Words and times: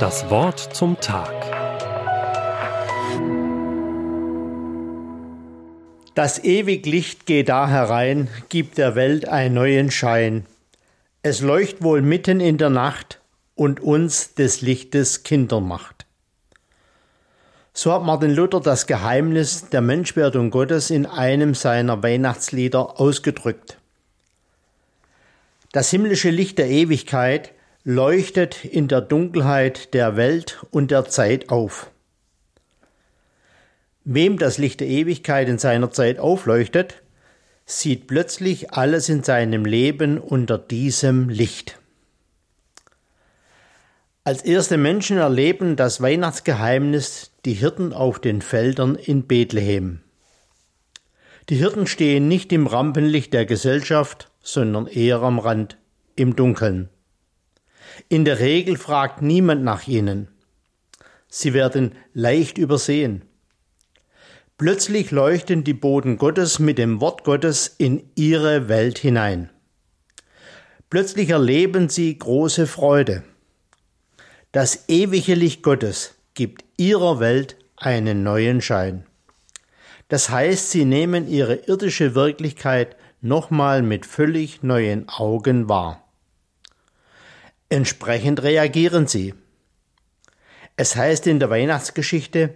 Das 0.00 0.28
Wort 0.28 0.60
zum 0.74 1.00
Tag. 1.00 1.32
Das 6.14 6.44
ewig 6.44 6.86
Licht 6.86 7.26
geht 7.26 7.48
da 7.48 7.68
herein, 7.68 8.28
gibt 8.48 8.78
der 8.78 8.94
Welt 8.94 9.28
einen 9.28 9.54
neuen 9.54 9.90
Schein. 9.90 10.46
Es 11.22 11.40
leucht 11.40 11.82
wohl 11.82 12.02
mitten 12.02 12.40
in 12.40 12.58
der 12.58 12.70
Nacht 12.70 13.20
und 13.54 13.80
uns 13.80 14.34
des 14.34 14.60
Lichtes 14.60 15.22
Kinder 15.22 15.60
macht. 15.60 16.06
So 17.72 17.92
hat 17.92 18.04
Martin 18.04 18.30
Luther 18.30 18.60
das 18.60 18.86
Geheimnis 18.86 19.70
der 19.70 19.80
Menschwerdung 19.80 20.50
Gottes 20.50 20.90
in 20.90 21.06
einem 21.06 21.54
seiner 21.54 22.02
Weihnachtslieder 22.02 23.00
ausgedrückt. 23.00 23.78
Das 25.72 25.90
himmlische 25.90 26.30
Licht 26.30 26.58
der 26.58 26.68
Ewigkeit 26.68 27.52
leuchtet 27.84 28.64
in 28.64 28.88
der 28.88 29.02
Dunkelheit 29.02 29.92
der 29.92 30.16
Welt 30.16 30.64
und 30.70 30.90
der 30.90 31.04
Zeit 31.04 31.50
auf. 31.50 31.90
Wem 34.04 34.38
das 34.38 34.56
Licht 34.56 34.80
der 34.80 34.88
Ewigkeit 34.88 35.48
in 35.50 35.58
seiner 35.58 35.90
Zeit 35.90 36.18
aufleuchtet, 36.18 37.02
sieht 37.66 38.06
plötzlich 38.06 38.72
alles 38.72 39.10
in 39.10 39.22
seinem 39.22 39.66
Leben 39.66 40.18
unter 40.18 40.56
diesem 40.56 41.28
Licht. 41.28 41.78
Als 44.24 44.42
erste 44.42 44.78
Menschen 44.78 45.18
erleben 45.18 45.76
das 45.76 46.00
Weihnachtsgeheimnis 46.00 47.32
die 47.44 47.52
Hirten 47.52 47.92
auf 47.92 48.18
den 48.18 48.40
Feldern 48.40 48.94
in 48.94 49.26
Bethlehem. 49.26 50.00
Die 51.50 51.56
Hirten 51.56 51.86
stehen 51.86 52.28
nicht 52.28 52.50
im 52.50 52.66
Rampenlicht 52.66 53.34
der 53.34 53.44
Gesellschaft, 53.44 54.30
sondern 54.40 54.86
eher 54.86 55.20
am 55.20 55.38
Rand, 55.38 55.76
im 56.16 56.34
Dunkeln. 56.36 56.88
In 58.08 58.24
der 58.24 58.40
Regel 58.40 58.76
fragt 58.76 59.22
niemand 59.22 59.62
nach 59.62 59.86
ihnen. 59.86 60.28
Sie 61.28 61.52
werden 61.52 61.94
leicht 62.12 62.58
übersehen. 62.58 63.22
Plötzlich 64.56 65.10
leuchten 65.10 65.64
die 65.64 65.74
Boden 65.74 66.16
Gottes 66.16 66.60
mit 66.60 66.78
dem 66.78 67.00
Wort 67.00 67.24
Gottes 67.24 67.66
in 67.78 68.08
ihre 68.14 68.68
Welt 68.68 68.98
hinein. 68.98 69.50
Plötzlich 70.90 71.30
erleben 71.30 71.88
sie 71.88 72.16
große 72.16 72.68
Freude. 72.68 73.24
Das 74.52 74.88
ewige 74.88 75.34
Licht 75.34 75.64
Gottes 75.64 76.14
gibt 76.34 76.64
ihrer 76.76 77.18
Welt 77.18 77.56
einen 77.76 78.22
neuen 78.22 78.60
Schein. 78.60 79.04
Das 80.08 80.30
heißt, 80.30 80.70
sie 80.70 80.84
nehmen 80.84 81.26
ihre 81.26 81.54
irdische 81.54 82.14
Wirklichkeit 82.14 82.96
nochmal 83.20 83.82
mit 83.82 84.06
völlig 84.06 84.62
neuen 84.62 85.08
Augen 85.08 85.68
wahr. 85.68 86.03
Entsprechend 87.74 88.40
reagieren 88.44 89.08
sie. 89.08 89.34
Es 90.76 90.94
heißt 90.94 91.26
in 91.26 91.40
der 91.40 91.50
Weihnachtsgeschichte, 91.50 92.54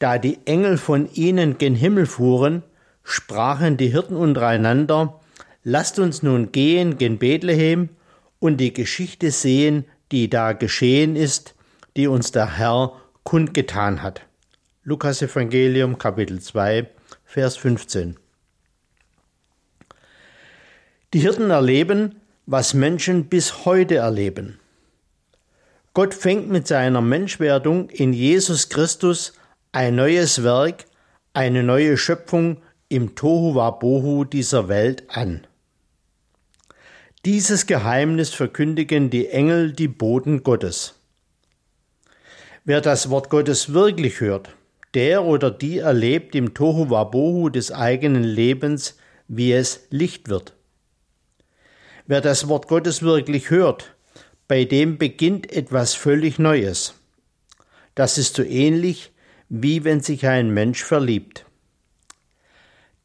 da 0.00 0.18
die 0.18 0.40
Engel 0.46 0.78
von 0.78 1.08
ihnen 1.12 1.58
gen 1.58 1.76
Himmel 1.76 2.06
fuhren, 2.06 2.64
sprachen 3.04 3.76
die 3.76 3.86
Hirten 3.86 4.16
untereinander, 4.16 5.20
lasst 5.62 6.00
uns 6.00 6.24
nun 6.24 6.50
gehen 6.50 6.98
gen 6.98 7.18
Bethlehem 7.18 7.90
und 8.40 8.56
die 8.56 8.72
Geschichte 8.72 9.30
sehen, 9.30 9.84
die 10.10 10.28
da 10.28 10.54
geschehen 10.54 11.14
ist, 11.14 11.54
die 11.96 12.08
uns 12.08 12.32
der 12.32 12.58
Herr 12.58 13.00
kundgetan 13.22 14.02
hat. 14.02 14.22
Lukas 14.82 15.22
Evangelium 15.22 15.98
Kapitel 15.98 16.40
2 16.40 16.90
Vers 17.24 17.56
15. 17.56 18.16
Die 21.14 21.20
Hirten 21.20 21.50
erleben, 21.50 22.16
was 22.50 22.72
Menschen 22.72 23.26
bis 23.26 23.66
heute 23.66 23.96
erleben. 23.96 24.58
Gott 25.92 26.14
fängt 26.14 26.48
mit 26.48 26.66
seiner 26.66 27.02
Menschwerdung 27.02 27.90
in 27.90 28.14
Jesus 28.14 28.70
Christus 28.70 29.34
ein 29.72 29.96
neues 29.96 30.42
Werk, 30.42 30.86
eine 31.34 31.62
neue 31.62 31.98
Schöpfung 31.98 32.62
im 32.88 33.14
Tohu 33.14 33.54
Wabohu 33.54 34.24
dieser 34.24 34.66
Welt 34.68 35.04
an. 35.08 35.46
Dieses 37.26 37.66
Geheimnis 37.66 38.32
verkündigen 38.32 39.10
die 39.10 39.28
Engel 39.28 39.72
die 39.72 39.88
Boten 39.88 40.42
Gottes. 40.42 40.94
Wer 42.64 42.80
das 42.80 43.10
Wort 43.10 43.28
Gottes 43.28 43.74
wirklich 43.74 44.20
hört, 44.20 44.56
der 44.94 45.22
oder 45.22 45.50
die 45.50 45.78
erlebt 45.78 46.34
im 46.34 46.54
Tohu 46.54 46.88
Wabohu 46.88 47.50
des 47.50 47.72
eigenen 47.72 48.24
Lebens, 48.24 48.96
wie 49.26 49.52
es 49.52 49.86
Licht 49.90 50.30
wird. 50.30 50.54
Wer 52.08 52.22
das 52.22 52.48
Wort 52.48 52.68
Gottes 52.68 53.02
wirklich 53.02 53.50
hört, 53.50 53.94
bei 54.48 54.64
dem 54.64 54.96
beginnt 54.96 55.52
etwas 55.52 55.92
völlig 55.92 56.38
Neues. 56.38 56.94
Das 57.94 58.16
ist 58.16 58.34
so 58.34 58.42
ähnlich, 58.42 59.12
wie 59.50 59.84
wenn 59.84 60.00
sich 60.00 60.26
ein 60.26 60.48
Mensch 60.48 60.82
verliebt. 60.82 61.44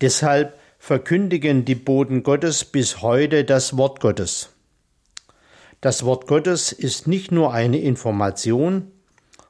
Deshalb 0.00 0.56
verkündigen 0.78 1.64
die 1.64 1.74
Boten 1.74 2.22
Gottes 2.22 2.64
bis 2.64 3.02
heute 3.02 3.44
das 3.44 3.76
Wort 3.76 3.98
Gottes. 3.98 4.50
Das 5.80 6.04
Wort 6.04 6.28
Gottes 6.28 6.70
ist 6.70 7.08
nicht 7.08 7.32
nur 7.32 7.52
eine 7.52 7.80
Information, 7.80 8.92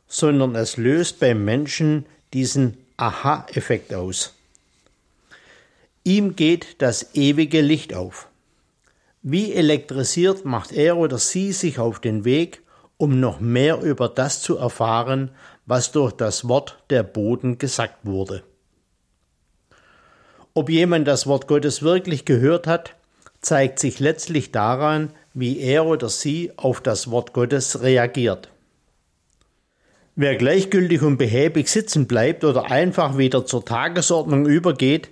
sondern 0.09 0.55
es 0.55 0.79
löst 0.79 1.21
beim 1.21 1.45
Menschen 1.45 2.07
diesen 2.33 2.79
Aha-Effekt 2.97 3.93
aus. 3.93 4.33
Ihm 6.05 6.37
geht 6.37 6.81
das 6.81 7.15
ewige 7.15 7.61
Licht 7.61 7.93
auf. 7.93 8.32
Wie 9.23 9.53
elektrisiert 9.53 10.45
macht 10.45 10.73
er 10.73 10.97
oder 10.97 11.17
sie 11.19 11.53
sich 11.53 11.79
auf 11.79 12.01
den 12.01 12.25
Weg, 12.25 12.63
um 12.97 13.21
noch 13.21 13.39
mehr 13.39 13.81
über 13.81 14.09
das 14.09 14.43
zu 14.43 14.57
erfahren, 14.57 15.31
was 15.65 15.93
durch 15.93 16.13
das 16.13 16.49
Wort 16.49 16.83
der 16.91 17.05
Boden 17.05 17.59
gesagt 17.59 17.99
wurde. 18.03 18.43
Ob 20.55 20.69
jemand 20.69 21.07
das 21.07 21.27
Wort 21.27 21.47
Gottes 21.47 21.83
wirklich 21.83 22.25
gehört 22.25 22.67
hat, 22.67 22.97
zeigt 23.41 23.79
sich 23.79 24.01
letztlich 24.01 24.51
daran, 24.51 25.13
wie 25.35 25.61
er 25.61 25.87
oder 25.87 26.09
sie 26.09 26.53
auf 26.57 26.81
das 26.81 27.11
Wort 27.11 27.33
Gottes 27.33 27.81
reagiert. 27.81 28.51
Wer 30.15 30.37
gleichgültig 30.37 31.01
und 31.03 31.17
behäbig 31.17 31.69
sitzen 31.69 32.07
bleibt 32.07 32.45
oder 32.45 32.71
einfach 32.71 33.17
wieder 33.17 33.47
zur 33.47 33.65
Tagesordnung 33.65 34.47
übergeht, 34.47 35.11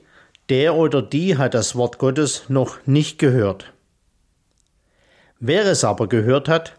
der 0.49 0.75
oder 0.75 1.01
die 1.01 1.39
hat 1.39 1.55
das 1.55 1.75
Wort 1.75 1.99
Gottes 1.99 2.45
noch 2.49 2.85
nicht 2.87 3.19
gehört. 3.19 3.73
Wer 5.43 5.65
es 5.65 5.85
aber 5.85 6.07
gehört 6.07 6.51
hat, 6.51 6.79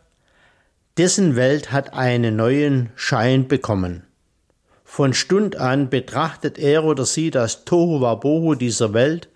dessen 0.97 1.35
Welt 1.35 1.71
hat 1.71 1.95
einen 1.95 2.35
neuen 2.35 2.91
Schein 2.95 3.47
bekommen. 3.47 4.03
Von 4.83 5.15
Stund 5.15 5.55
an 5.55 5.89
betrachtet 5.89 6.59
er 6.59 6.83
oder 6.83 7.07
sie 7.07 7.31
das 7.31 7.65
Tohu 7.65 8.01
Wabohu 8.01 8.53
dieser 8.53 8.93
Welt 8.93 9.29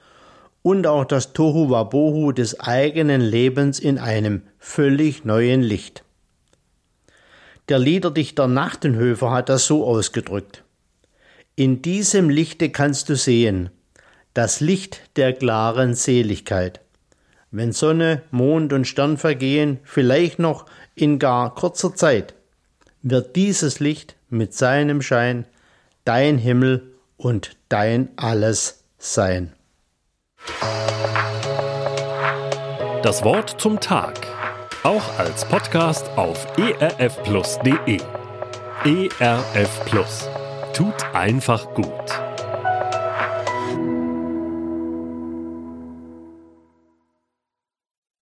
und 0.62 0.86
auch 0.86 1.06
das 1.06 1.34
Tohu 1.34 1.72
Wabohu 1.72 2.34
des 2.34 2.60
eigenen 2.60 3.20
Lebens 3.20 3.80
in 3.80 3.98
einem 3.98 4.44
völlig 4.60 5.26
neuen 5.26 5.64
Licht. 5.64 6.04
Der 7.68 7.80
Liederdichter 7.80 8.48
Nachtenhöfer 8.48 9.32
hat 9.32 9.50
das 9.50 9.66
so 9.66 9.88
ausgedrückt. 9.88 10.64
In 11.56 11.82
diesem 11.82 12.30
Lichte 12.30 12.70
kannst 12.70 13.10
du 13.10 13.16
sehen, 13.16 13.72
das 14.36 14.60
Licht 14.60 15.02
der 15.16 15.34
klaren 15.34 15.96
Seligkeit 15.96 16.85
wenn 17.52 17.72
Sonne, 17.72 18.22
Mond 18.32 18.74
und 18.74 18.86
Stern 18.86 19.18
vergehen, 19.18 19.80
vielleicht 19.84 20.40
noch 20.40 20.66
in 20.96 21.20
gar 21.20 21.54
kurzer 21.56 21.96
Zeit, 21.96 22.34
wird 23.02 23.36
dieses 23.36 23.80
Licht 23.80 24.16
mit 24.30 24.54
seinem 24.54 25.02
Schein 25.02 25.46
dein 26.04 26.38
Himmel 26.38 26.94
und 27.18 27.58
dein 27.70 28.10
alles 28.16 28.84
sein. 28.98 29.54
Das 33.04 33.24
Wort 33.24 33.62
zum 33.62 33.80
Tag, 33.80 34.20
auch 34.84 35.20
als 35.20 35.46
Podcast 35.46 36.10
auf 36.16 36.48
erfplus.de. 36.58 38.00
ERF 38.84 39.86
Plus 39.86 40.30
tut 40.74 41.04
einfach 41.14 41.74
gut. 41.74 42.25